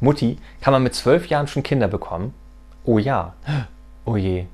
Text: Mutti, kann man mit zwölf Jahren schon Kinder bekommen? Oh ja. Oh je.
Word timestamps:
Mutti, 0.00 0.38
kann 0.60 0.72
man 0.72 0.82
mit 0.82 0.94
zwölf 0.94 1.28
Jahren 1.28 1.46
schon 1.46 1.62
Kinder 1.62 1.88
bekommen? 1.88 2.34
Oh 2.84 2.98
ja. 2.98 3.34
Oh 4.06 4.18
je. 4.18 4.44